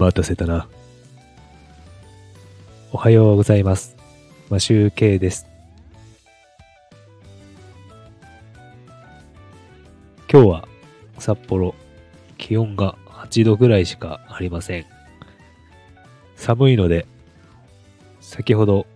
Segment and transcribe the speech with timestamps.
[0.00, 0.66] 待たせたな。
[2.90, 3.98] おはようございます。
[4.48, 5.46] マシューケイです。
[10.32, 10.68] 今日は
[11.18, 11.74] 札幌、
[12.38, 14.86] 気温が8度ぐらいしかありません。
[16.34, 17.06] 寒いので、
[18.22, 18.86] 先ほど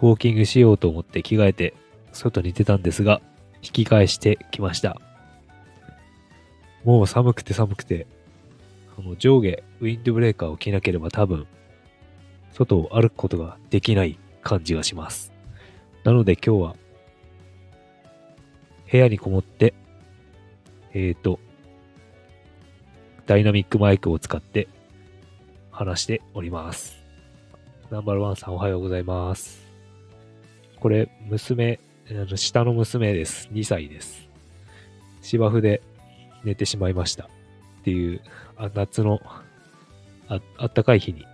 [0.00, 1.74] ウォーキングしようと思って着替えて
[2.14, 3.20] 外に出たんですが、
[3.62, 4.98] 引き返してきました。
[6.84, 8.06] もう寒くて寒くて、
[9.08, 11.46] の上下ウィンドブレーカーを着なければ多分、
[12.52, 15.32] 外を歩くことができない感じがします。
[16.04, 16.76] なので今日は、
[18.90, 19.74] 部屋にこもって、
[20.92, 21.38] えーと、
[23.26, 24.68] ダイナミックマイクを使って
[25.70, 26.96] 話しております。
[27.90, 29.62] ナンバーワンさんおはようございます。
[30.80, 31.78] これ、娘、
[32.36, 33.48] 下の娘です。
[33.52, 34.28] 2歳です。
[35.20, 35.82] 芝生で
[36.44, 37.24] 寝てしまいました。
[37.24, 37.28] っ
[37.84, 38.20] ていう、
[38.58, 39.20] あ夏の
[40.28, 41.24] ああったかい日に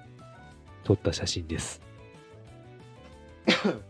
[0.84, 1.82] 撮った写真です。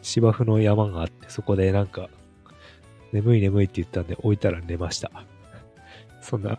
[0.00, 2.08] 芝生の山があって、そこでなんか、
[3.12, 5.10] 眠い眠いって言ったんで置いたら寝ました。
[6.20, 6.58] そんな、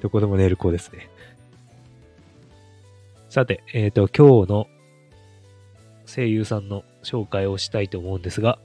[0.00, 1.08] どこでも寝る子ですね。
[3.28, 4.66] さて、えっ、と、今日の
[6.06, 8.58] 声優さんの紹介をしたいと思うんですが、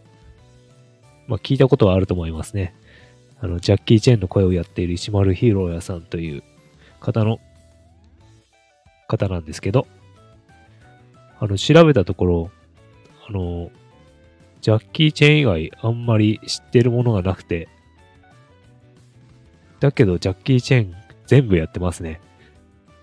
[1.28, 2.74] まあ、聞いたことはあると思いますね。
[3.40, 6.44] あの、ジャッキー・チェンの声をやっている石丸ヒーローヤさんという
[7.00, 7.40] 方の、
[9.08, 9.88] 方なんですけど、
[11.40, 12.52] あの、調べたところ、
[13.28, 13.72] あの、
[14.62, 17.70] ジャッキー・チェン以外あんまり知ってるものがなくて、
[19.80, 20.96] だけどジャッキー・チェン
[21.28, 22.20] 全部やってますね。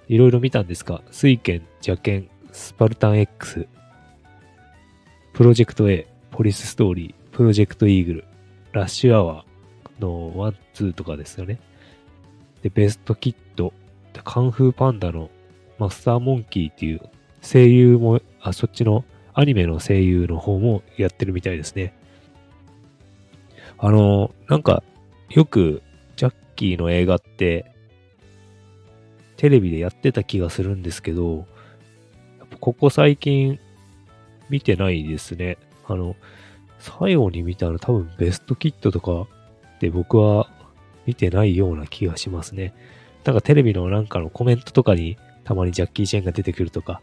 [0.08, 3.66] いろいろ見たんですが、水剣、邪剣、スパルタン X、
[5.32, 8.24] プロジェクト A、ポリスストーリー、プロジェクトイーグル、
[8.70, 10.54] ラッシュアワーの1、
[10.90, 11.58] 2とかですよね。
[12.62, 13.74] で、ベストキット、
[14.12, 15.30] でカンフーパンダの
[15.78, 17.00] マスターモンキーっていう
[17.42, 21.92] 声優も、あ、そっちのアニメの声優の方もやってるみたいですね。
[23.78, 24.84] あの、なんか、
[25.30, 25.82] よく、
[26.14, 27.74] ジャッキーの映画って、
[29.36, 31.48] テレビでやってた気がするんですけど、
[32.60, 33.58] ここ最近
[34.48, 35.58] 見てないですね。
[35.88, 36.14] あの、
[36.84, 39.26] 最後に見たの多分ベストキットとか
[39.80, 40.50] で僕は
[41.06, 42.74] 見てないような気がしますね。
[43.24, 47.00] なんかテレビのなんかのコメントとかにたまにジャッキー・チェンが出てくるとか、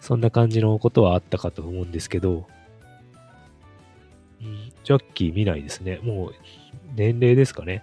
[0.00, 2.46] そんな感じのことはあったかと思うんですけど、
[4.40, 5.98] んジャッキー見ないですね。
[6.04, 6.34] もう
[6.94, 7.82] 年齢ですかね。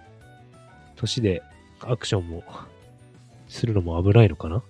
[0.96, 1.42] 年で
[1.80, 2.42] アクションも
[3.48, 4.62] するのも危ないのかな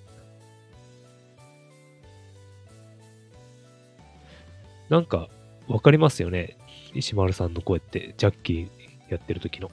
[4.88, 5.28] なんか
[5.68, 6.56] わかりますよね。
[6.94, 8.68] 石丸さんの声って、ジャッキー
[9.08, 9.70] やってる時の。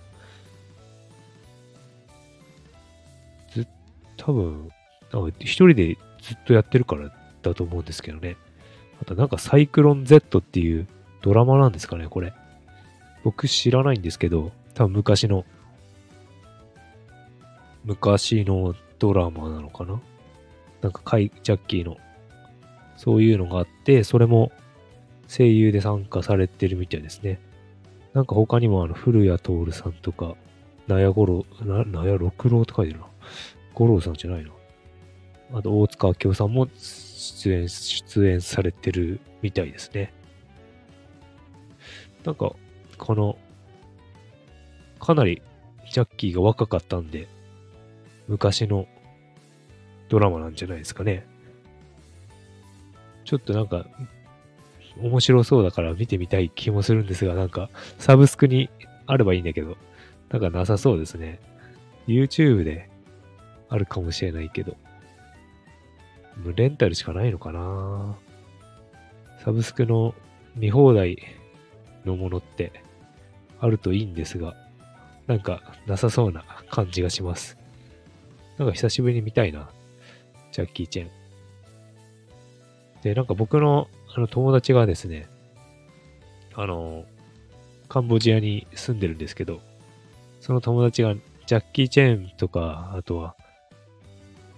[3.53, 3.67] ず
[4.17, 4.69] 多分、
[5.11, 7.11] なんか一人でずっとやってるから
[7.41, 8.37] だと思うんですけどね。
[9.01, 10.87] あとなんかサイクロン Z っていう
[11.21, 12.33] ドラマなんですかね、これ。
[13.23, 15.45] 僕知らないんですけど、多分昔の、
[17.83, 19.99] 昔のドラマなのかな
[20.81, 21.97] なんかカイ、ジャッキーの、
[22.97, 24.51] そういうのがあって、それも
[25.31, 27.39] 声優で参加されてるみたいですね。
[28.13, 30.35] なんか他にもあの、古谷徹さんとか、
[30.87, 33.05] 納屋五郎、納屋六郎って書いてるな。
[33.73, 34.51] 五郎さんじゃないな。
[35.53, 40.13] あと、大塚明夫さんも出演、出演されてるみたいですね。
[42.25, 42.53] なんか、
[42.97, 43.37] この、
[44.99, 45.41] かなり
[45.89, 47.29] ジャッキーが若かったんで、
[48.27, 48.85] 昔の
[50.09, 51.25] ドラマなんじゃないですかね。
[53.23, 53.87] ちょっとなんか、
[55.01, 58.69] 面白そうだから見てみたい気もするんですが、なんか、サブスクに
[59.05, 59.77] あればいいんだけど、
[60.29, 61.39] なんかなさそうですね。
[62.07, 62.89] YouTube で
[63.69, 64.75] あるかもしれないけど、
[66.55, 68.15] レンタルしかないのかな
[69.43, 70.15] サブスクの
[70.55, 71.17] 見放題
[72.05, 72.71] のものって
[73.59, 74.55] あるといいんですが、
[75.27, 77.57] なんかなさそうな感じがします。
[78.57, 79.69] なんか久しぶりに見たいな。
[80.51, 81.09] ジャッキー・チェン。
[83.01, 85.27] で、なんか僕のあの友達がですね、
[86.53, 87.05] あの、
[87.87, 89.61] カンボジアに住んでるんですけど、
[90.39, 91.13] その友達が
[91.45, 93.35] ジャッキー・チェーンとか、あとは、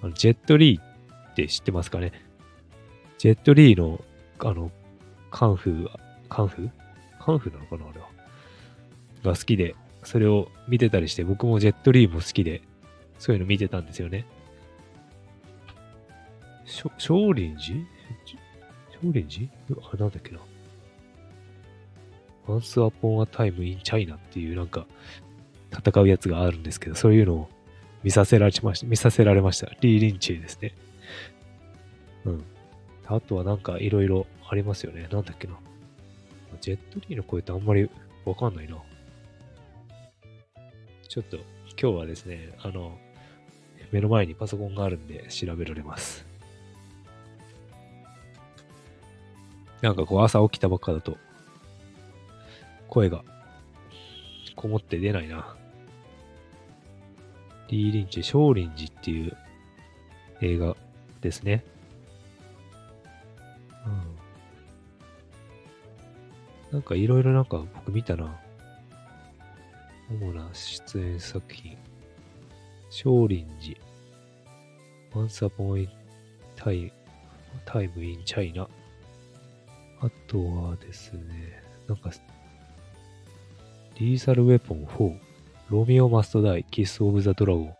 [0.01, 2.11] あのジェットリーって知ってますかね？
[3.17, 4.03] ジェットリーの、
[4.39, 4.71] あの、
[5.29, 5.89] カンフー、
[6.29, 6.69] カンフー？
[7.23, 8.07] カンフーなのかなあれは？
[9.23, 12.61] が好きで、それを見てたりして、僕もジェットリーも好きで、
[13.19, 14.25] そういうの見てたんですよね。
[16.65, 17.83] しょ少林寺？
[19.03, 20.39] 少林寺あ、なんだっけな。
[22.47, 24.85] Once Upon a Time in China っていうなんか、
[25.71, 27.50] 戦うやつがあるんですけど、そういうのを
[28.03, 28.88] 見させられました。
[28.88, 29.69] 見させられました。
[29.81, 30.75] リー・リンチェですね。
[32.25, 32.44] うん。
[33.05, 35.07] あとはなんかいろいろありますよね。
[35.11, 35.57] なんだっけな。
[36.61, 37.89] ジェットリーの声ってあんまり
[38.25, 38.77] わかんないな。
[41.09, 41.38] ちょっと
[41.81, 42.97] 今日はですね、あの、
[43.91, 46.32] 目の前にパソコンがあるんで調べられます。
[49.83, 51.18] なんかこう朝起きたばっかだと、
[52.88, 53.21] 声が
[54.56, 55.57] こもって出ないな。
[57.68, 59.35] リー・リンチ、少林寺っていう
[60.39, 60.77] 映画
[61.19, 61.65] ですね。
[63.85, 63.91] うん。
[66.71, 68.39] なんかいろいろなんか僕見たな。
[70.09, 71.77] 主な出演作品。
[72.89, 73.77] 少林寺。
[75.13, 75.89] Once Upon a
[76.56, 76.89] Time,
[77.65, 78.69] Time in China。
[80.03, 82.11] あとはですね、なんか、
[83.97, 85.17] リーサルウェポン4、
[85.69, 87.75] ロミオマストダイ、キスオブザドラゴン、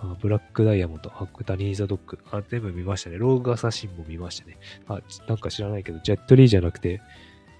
[0.00, 3.18] あブラックダイヤモンド、ハックタニーザドッグ、あ、全部見ましたね。
[3.18, 4.56] ローグアサシンも見ましたね。
[4.88, 7.02] あ、なんか知らないけど、ジェットリーじゃなくて、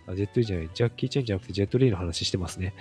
[0.06, 2.72] あ、ジェットリーじゃない、ジャッキー・チェンじゃなくて、ジェットリーの話してますね。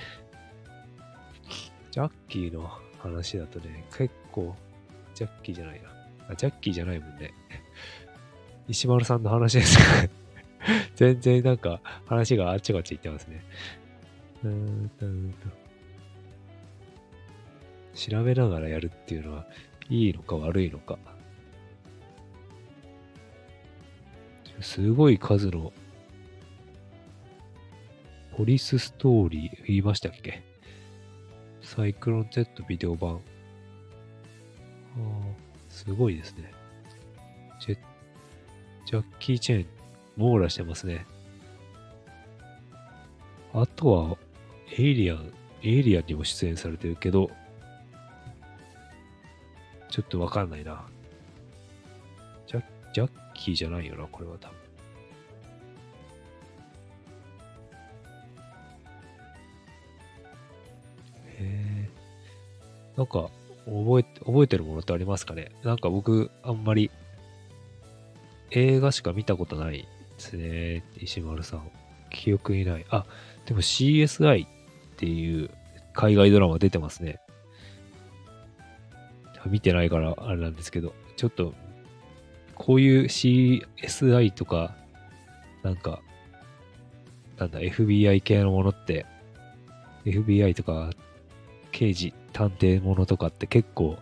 [1.91, 4.55] ジャッキーの話だとね、結構、
[5.13, 5.89] ジャッキーじゃないな。
[6.29, 7.33] あ、ジャッキーじゃないもんね。
[8.69, 9.83] 石丸さんの話ですか
[10.95, 13.43] 全然なんか話があっちこっち行ってますね。
[14.43, 15.47] うーんと
[17.95, 19.45] 調べながらやるっていうのは
[19.89, 20.97] いいのか悪いのか。
[24.61, 25.71] すごい数の
[28.35, 30.43] ポリスストーリー言いましたっけ？
[31.61, 33.15] サイクロン Z ビデオ版。
[33.15, 33.19] あ
[35.69, 36.51] すごいですね。
[37.59, 37.77] ジェ
[38.85, 39.67] ジャッキー・チェーン、
[40.19, 41.05] 網羅してますね。
[43.53, 44.17] あとは、
[44.77, 45.33] エイリアン、
[45.63, 47.31] エイリアンにも出演されてるけど、
[49.89, 50.85] ちょっとわかんないな。
[52.45, 52.63] ジャ
[52.93, 54.55] ジャッキーじゃないよな、これは多分。
[61.37, 61.89] へえ。
[62.97, 63.29] なんか、
[63.65, 65.51] 覚え、覚えてるものってありますかね？
[65.63, 66.91] なんか僕、あんまり、
[68.51, 69.87] 映画しか見たことない
[70.19, 70.83] ですね。
[70.97, 71.71] 石丸さん。
[72.09, 72.85] 記憶にない。
[72.89, 73.05] あ、
[73.45, 74.49] でも CSI っ
[74.97, 75.49] ていう
[75.93, 77.19] 海外ドラマ出てますね。
[79.45, 81.53] 見てないからあれなんですけど、ちょっと、
[82.55, 84.75] こういう CSI とか、
[85.63, 86.01] なんか、
[87.37, 89.05] なんだ、FBI 系のものって、
[90.05, 90.89] FBI とか、
[91.71, 93.97] 刑事、探偵ものとかって結構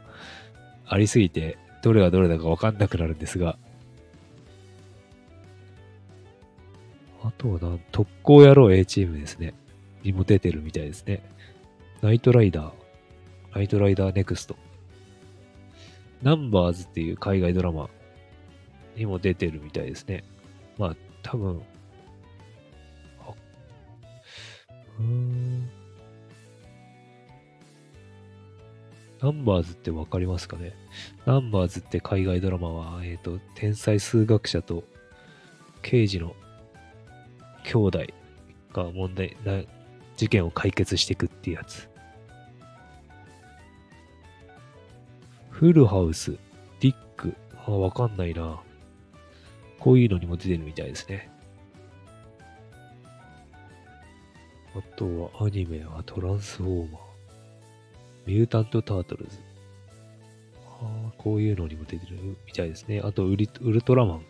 [0.88, 3.58] ありすぎて、どれがどれだかわかんなくなるんですが、
[7.38, 9.54] とはな、特攻野郎 A チームですね。
[10.04, 11.22] にも出てるみたいですね。
[12.02, 12.74] ナイトライダー、
[13.56, 14.56] ナイトライダーネクスト。
[16.22, 17.90] ナンバーズっていう海外ドラマ
[18.96, 20.24] にも出てるみたいですね。
[20.78, 21.62] まあ、多分、
[23.20, 23.34] あ、
[25.00, 25.70] うーん。
[29.22, 30.74] ナンバーズってわかりますかね？
[31.26, 34.84] ナンバーズって海外ドラマは、えっ、ー、と、天才数学者と
[35.82, 36.36] 刑事の
[37.68, 38.06] 兄弟
[38.72, 39.62] が問題な、
[40.16, 41.90] 事件を解決していくっていうやつ。
[45.50, 46.32] フルハウス、
[46.80, 47.36] ディック、
[47.68, 48.62] あ、わかんないな。
[49.80, 51.30] こういうのにも出てるみたいですね。
[54.76, 57.02] あとはアニメはトランスフォーマー、
[58.26, 59.40] ミュータント・タートルズ。
[60.80, 63.02] あこういうのにも出てるみたいですね。
[63.04, 64.26] あとウリ、ウルトラマン。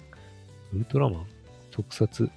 [0.74, 1.28] ウルトラマン？
[1.72, 2.30] 特撮？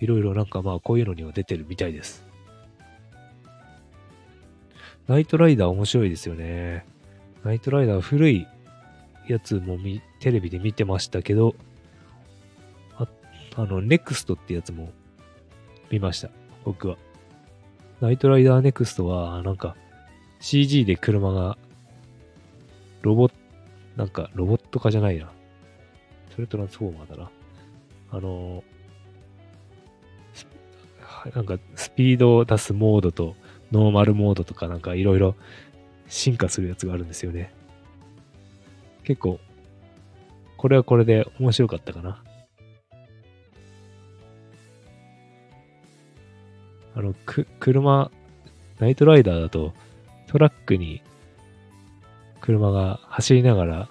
[0.00, 2.26] いろいろなんかまあこういうのには出てるみたいです。
[5.08, 6.86] ナイトライダー面白いですよね。
[7.44, 8.46] ナイトライダー古い
[9.26, 9.78] やつも
[10.20, 11.54] テレビで見てましたけど、
[12.96, 13.06] あ
[13.56, 14.92] あの、ネクストってやつも
[15.90, 16.30] 見ました。
[16.64, 16.96] 僕は。
[18.00, 19.76] ナイトライダーネクストは、なんか
[20.40, 21.58] CG で車が
[23.02, 23.34] ロボット、
[23.96, 25.30] なんかロボット化じゃないな。
[26.34, 27.30] それトランスフォーマーだな。
[28.12, 28.64] あの、
[31.34, 33.36] なんかスピードを出すモードと
[33.72, 35.34] ノーマルモードとかなんかいろいろ
[36.08, 37.52] 進化するやつがあるんですよね。
[39.04, 39.40] 結構、
[40.56, 42.22] これはこれで面白かったかな。
[46.94, 48.10] あの、く、車、
[48.78, 49.72] ナイトライダーだと
[50.26, 51.02] トラックに
[52.40, 53.88] 車が走りながら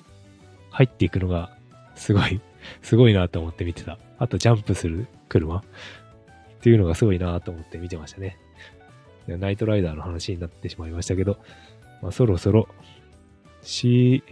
[0.71, 1.55] 入っていくのが
[1.95, 2.41] すごい、
[2.81, 3.97] すごいなと思って見てた。
[4.17, 5.63] あとジャンプする車。
[6.59, 8.37] っていうのがすごいなと思って見てましたね。
[9.27, 11.37] ナイトライダーの話になってしまいましたけど、
[12.01, 12.67] まあ、そろそろ、
[13.61, 14.23] し、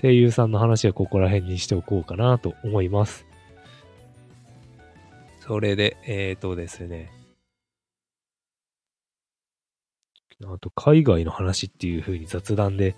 [0.00, 3.26] 声優さんの話はここら辺にしておこうかなと思います。
[5.40, 7.10] それで、えっ、ー、とですね。
[10.44, 12.96] あと、海外の話っていう風に雑談で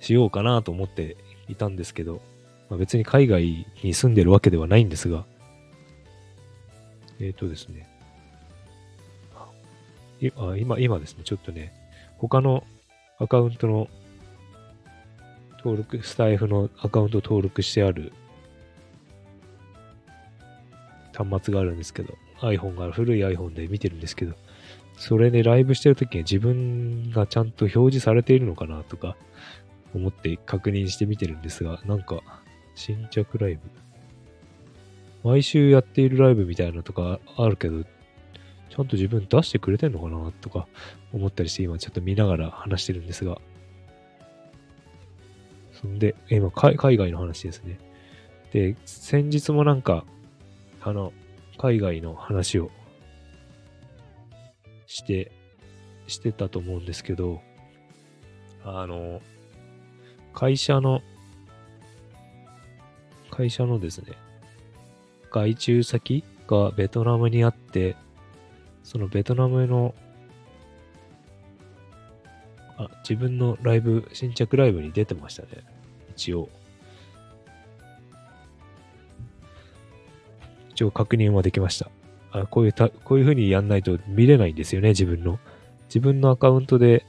[0.00, 1.16] しようかなと思って
[1.48, 2.20] いたんですけど、
[2.68, 5.24] まあ、別に海外に住んでるわけではないんですが、
[7.20, 7.88] えっ、ー、とですね。
[10.36, 11.72] あ今、今ですね、ちょっとね、
[12.18, 12.64] 他の
[13.18, 13.88] アカウントの
[15.58, 18.12] 登録、スタイフのアカウント登録してある
[21.14, 24.34] 端末があるんですけど、iPhone が古い iPhone で見てるんですけど、
[24.96, 29.16] それでライブしてるときに自分がちゃんと表示されているのかなとか
[29.94, 32.20] 思って確認して見てるんですが、なんか
[32.74, 33.60] 新着ライブ
[35.24, 40.68] 毎週やっているライブみたいなとかあるけど、ちゃんと自分出してくれてんのかなとか
[41.12, 43.40] 思ったりして今ちょっと見ながら話してるんですが、
[45.72, 47.78] そんで、今、海外の話ですね。
[48.52, 50.04] で、先日もなんか、
[50.82, 51.12] あの、
[51.58, 52.70] 海外の話を
[54.86, 55.32] して、
[56.06, 57.40] してたと思うんですけど、
[58.62, 59.20] あの、
[60.32, 61.00] 会社の、
[63.30, 64.12] 会社のですね、
[65.34, 67.96] 外注先がベトナムにあって、
[68.84, 69.96] そのベトナムの
[72.76, 75.48] あ、自分のライブ、新着ライブに出てましたね。
[76.14, 76.48] 一応。
[80.70, 81.90] 一応確認はできました。
[82.30, 85.40] あこういうた、こういう風にやんないと見れないんですよね、自分の。
[85.86, 87.04] 自分のアカウントで、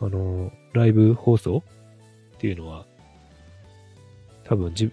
[0.00, 1.62] あの、ライブ放送
[2.36, 2.84] っていうのは、
[4.44, 4.90] 多分自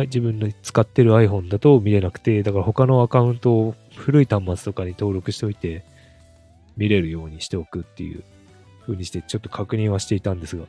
[0.00, 5.84] 自分の使ってる iPhone だと見れなくて、だから他のアカウントを古い端末とかに登録しておいて、
[6.76, 8.24] 見れるようにしておくっていう
[8.82, 10.64] 風にしてちょっと確認はしていたんですが、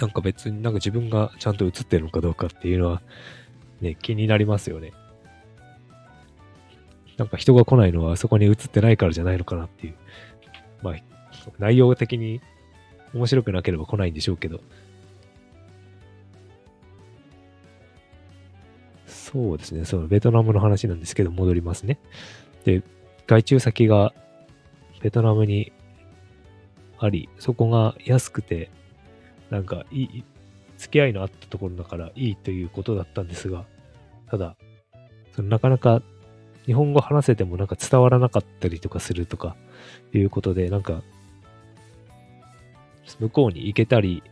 [0.00, 3.02] なんか別になんか自分がちゃんと映ってるのかどうかっていうのは
[3.82, 4.92] ね、気になりますよね。
[7.18, 9.94] なんか人が来ないのはあそこに映ってないからじゃないのかなっていう。
[10.82, 10.94] まあ、
[11.58, 12.40] 内容的に
[13.12, 14.62] 面白くなければ来ないんでしょうけど。
[19.30, 19.84] そうですね。
[19.84, 21.98] そのベトナムの話なんですけど、戻りますね。
[22.64, 22.82] で、
[23.26, 24.12] 外注先が
[25.02, 25.72] ベトナムに
[26.98, 28.70] あり、そこが安くて、
[29.50, 30.24] なんかいい、
[30.78, 33.66] 付き合いのあったところだからいいということだったんですが、
[34.28, 34.56] ただ、
[35.32, 36.02] そのなかなか
[36.66, 39.56] 日本語話せてもなんか伝わらなかったりとかするとか
[40.12, 41.02] いうことで、なんか、
[43.18, 44.22] 向こうに行けたり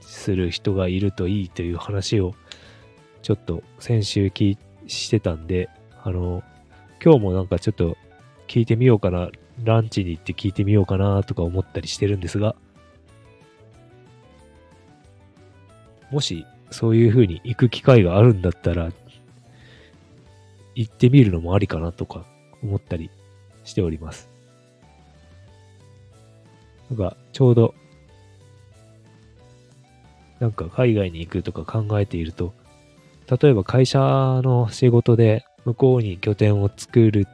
[0.00, 2.34] する人がいるといいという話を
[3.22, 5.68] ちょっと先週聞いしてたんで、
[6.02, 6.42] あの、
[7.02, 7.96] 今日もなんかちょっと
[8.46, 9.30] 聞いてみようかな、
[9.64, 12.56] ランチに行って聞いてみようかなとか思ったりしてるんですが、
[16.10, 18.90] もしそういう風に行く機会があるんだったら、
[20.74, 22.24] 行ってみるのもありかなとか
[22.62, 23.10] 思ったり
[23.64, 24.30] しております。
[26.90, 27.74] なんか、ちょうど、
[30.40, 32.54] なんか海外に行くとか考えていると、
[33.30, 37.26] 例えば会社の仕事で向こうに拠点を作る、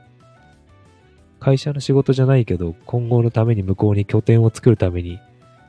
[1.39, 5.21] 会社の仕事じゃないけど、今後のために向こうに拠点を作るために、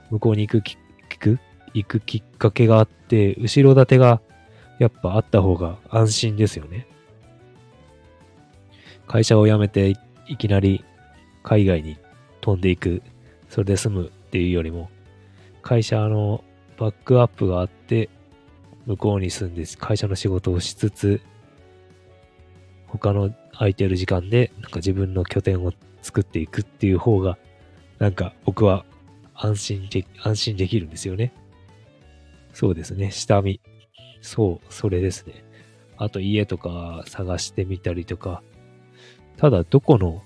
[0.10, 0.78] 向こうに行く、聞
[1.20, 1.40] く
[1.76, 4.22] 行くきっかけがあって、後ろ盾が
[4.80, 6.88] やっぱあった方が安心ですよね。
[9.08, 9.94] 会社を辞めて
[10.28, 10.84] いきなり
[11.44, 11.98] 海外に
[12.40, 13.04] 飛んでいく、
[13.50, 14.90] それで済むっていうよりも、
[15.62, 16.44] 会社の
[16.78, 18.10] バックアップがあって、
[18.86, 21.22] 向こうに住んで会社の仕事をしつつ、
[22.88, 27.38] 他の空いてる時間でなんか自分の拠点を作っていくっていう方が、
[28.00, 28.86] なんか僕は
[29.34, 31.34] 安心で、安心できるんですよね。
[32.54, 33.12] そうですね。
[33.12, 33.60] 下見。
[34.22, 35.44] そう、それですね。
[35.98, 38.44] あと家とか探してみたりとか。
[39.38, 40.24] ただ、どこの、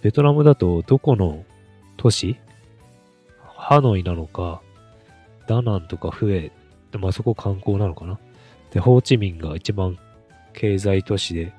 [0.00, 1.44] ベトナムだとどこの
[1.98, 2.36] 都市？
[3.42, 4.62] ハノイなのか、
[5.46, 6.50] ダナンとかフエ、
[6.92, 8.18] でまあそこ観光なのかな。
[8.72, 9.98] で、ホーチミンが一番
[10.52, 11.52] 経済都市で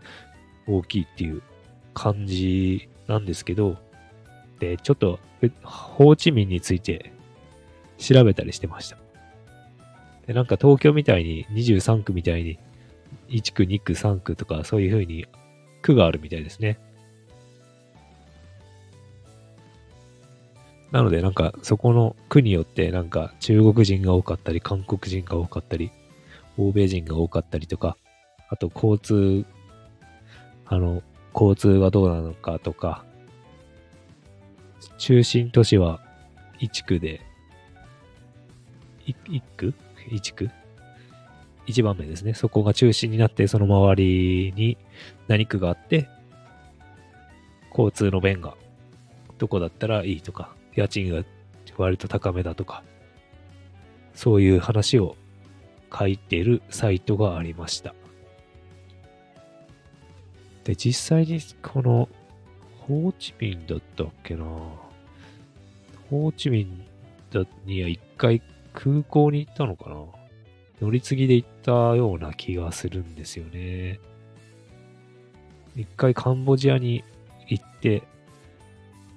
[0.68, 1.42] 大きいっていう
[1.94, 3.78] 感じなんですけど、
[4.60, 5.20] で、ちょっと、
[5.64, 7.12] ホーチミンについて
[7.98, 8.98] 調べたりしてました。
[10.28, 12.60] で、なんか東京みたいに23区みたいに
[13.30, 15.26] 1区、2区、3区とかそういう風に
[15.82, 16.80] 区があるみたいですね。
[20.92, 25.92] なのでなんかそこの区によってなんか中国人が多かったり韓国人が多かったり
[26.58, 27.98] 欧米人が多かったりとか、
[28.50, 29.46] あと交通、
[30.66, 31.02] あの、
[31.34, 33.06] 交通がどうなのかとか、
[34.98, 36.02] 中心都市は
[36.60, 37.22] 1区で、
[39.06, 39.74] 1区
[40.10, 40.50] ?1 区？
[41.68, 42.34] 一番目ですね。
[42.34, 44.78] そこが中心になって、その周りに
[45.28, 46.10] 何区があって、
[47.70, 48.56] 交通の便が
[49.38, 51.24] どこだったらいいとか、家賃が
[51.78, 52.84] 割と高めだとか、
[54.14, 55.16] そういう話を
[55.98, 57.94] 書いてるサイトがありました。
[60.64, 62.10] で、実際にこの、
[62.88, 64.44] ホーチミンだったっけな？
[66.10, 66.86] ホーチミン
[67.66, 68.42] には一回
[68.74, 69.96] 空港に行ったのかな？
[70.82, 74.00] 乗り継ぎで行ったような気がするんですよね。
[75.76, 77.04] 一回カンボジアに
[77.48, 78.04] 行って、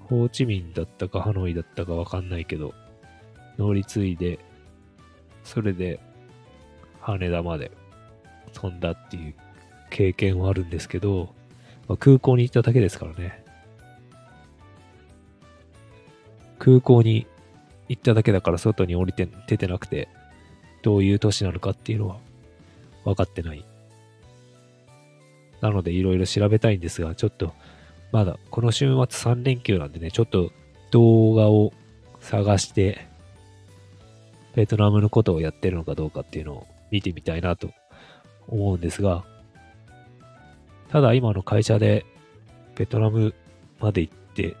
[0.09, 2.73] ホーチミンだったかハノイだったかわかんないけど、
[3.57, 4.39] 乗り継いで、
[5.43, 5.99] それで
[7.01, 7.71] 羽田まで
[8.53, 9.35] 飛んだっていう
[9.89, 11.33] 経験はあるんですけど、
[11.87, 13.43] まあ、空港に行っただけですからね。
[16.59, 17.27] 空港に
[17.89, 20.07] 行っただけだから外に降りて出てなくて、
[20.81, 22.17] どういう都市なのかっていうのは
[23.03, 23.65] 分かってない。
[25.61, 27.53] なのでいろいろ調べたいんですが、ちょっと
[28.15, 30.53] まだこの週末3連休なんでね、ちょっと
[30.91, 31.73] 動画を
[32.21, 33.09] 探して、
[34.53, 37.71] ベトナムのことをやってるのかどうかっていうのを見てみたいなと
[38.47, 39.25] 思うんですが、
[40.87, 42.05] ただ今の会社で
[42.77, 43.33] ベトナム
[43.81, 44.55] まで行って、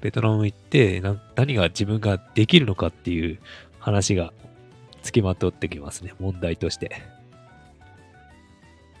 [0.00, 1.00] ベトナム行って
[1.36, 3.38] 何が自分ができるのかっていう
[3.78, 4.32] 話が
[5.04, 7.21] 付きまとってきますね、問題として。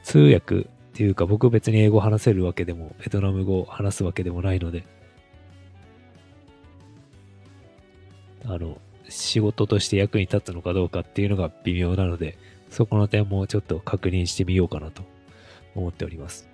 [0.02, 4.84] 通訳っていうか僕別に英語話せるわけでも、ベトナム語話すわけでもないので、
[8.44, 12.36] あの、仕事として役に立つのかどうかっていうのが微妙なので、
[12.70, 15.02] そこの点もちょっと確認してみようかなと
[15.74, 16.48] 思っております。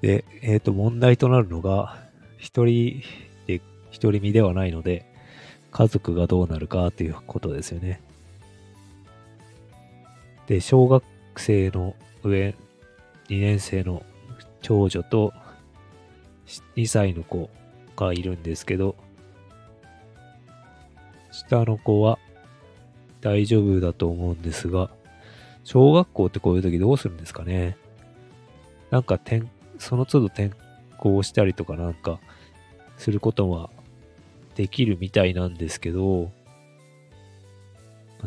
[0.00, 1.98] で、えっ、ー、と、問題となるのが、
[2.36, 3.02] 一人
[3.46, 5.06] で、一人身ではないので、
[5.70, 8.00] 家族がどうなるかということですよね。
[10.46, 11.04] で、小学
[11.36, 12.54] 生の上、
[13.28, 14.04] 2年生の
[14.60, 15.32] 長女と
[16.76, 17.50] 2歳の子
[17.96, 18.96] がいるんですけど、
[21.30, 22.18] 下の子は
[23.20, 24.90] 大丈夫だと思うんですが、
[25.64, 27.76] 小学校ってこういう時どうするんですかね。
[28.90, 29.44] なんか転、
[29.78, 30.50] その都度転
[30.98, 32.20] 校したりとかなんか
[32.98, 33.70] することは
[34.54, 36.30] できるみたいなんですけど、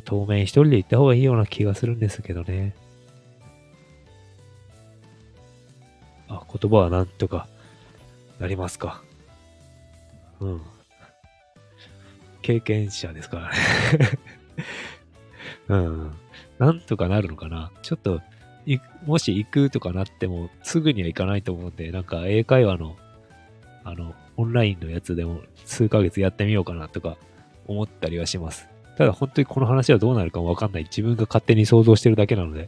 [0.04, 2.76] 当面一人で行った方がいいような気がするんですけどね。
[6.28, 7.48] あ、言葉はなんとか
[8.40, 9.02] なりますか。
[10.40, 10.62] うん。
[12.42, 13.56] 経験者ですからね
[15.68, 16.14] うん。
[16.60, 17.72] なんとかなるのかな。
[17.82, 18.22] ちょっと、
[19.06, 22.96] もし行くとかなっても、すぐには行かないと思うんで、なんか英会話の、
[23.84, 27.18] あの、オンラインのやつでも数ヶ月やってみようかなとか
[27.68, 28.68] 思ったりはします。
[28.98, 30.84] ただ本当にこの話はどうなるかもわかんない。
[30.84, 32.68] 自分が勝手に想像してるだけなので、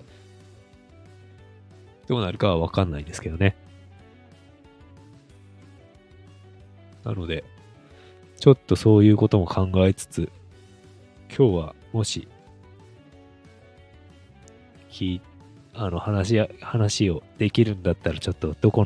[2.07, 3.55] どうなるかはわかんないですけどね。
[7.03, 7.43] なので、
[8.37, 10.31] ちょっとそういうことも考えつつ、
[11.35, 12.27] 今日はもし、
[14.91, 15.21] き、
[15.73, 18.85] あの話や、話をできるんだったらちょっとどこ